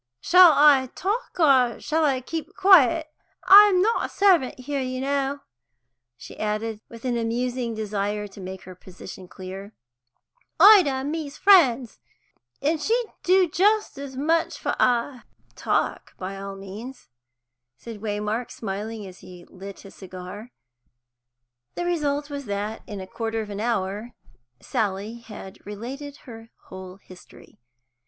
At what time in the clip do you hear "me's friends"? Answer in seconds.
11.11-11.99